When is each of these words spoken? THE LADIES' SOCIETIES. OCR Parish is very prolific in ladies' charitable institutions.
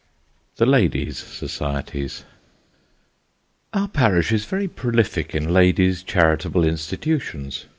THE 0.55 0.65
LADIES' 0.65 1.19
SOCIETIES. 1.19 2.23
OCR 3.71 3.87
Parish 3.93 4.31
is 4.31 4.45
very 4.45 4.67
prolific 4.67 5.35
in 5.35 5.53
ladies' 5.53 6.01
charitable 6.01 6.65
institutions. 6.65 7.67